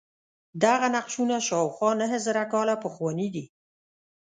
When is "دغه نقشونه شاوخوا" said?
0.63-1.91